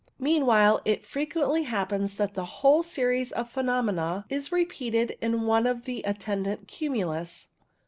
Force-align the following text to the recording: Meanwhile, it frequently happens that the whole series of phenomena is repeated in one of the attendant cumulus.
Meanwhile, 0.17 0.81
it 0.83 1.05
frequently 1.05 1.61
happens 1.61 2.15
that 2.15 2.33
the 2.33 2.43
whole 2.43 2.81
series 2.81 3.31
of 3.31 3.51
phenomena 3.51 4.25
is 4.29 4.51
repeated 4.51 5.15
in 5.21 5.43
one 5.43 5.67
of 5.67 5.83
the 5.85 6.01
attendant 6.07 6.67
cumulus. 6.67 7.49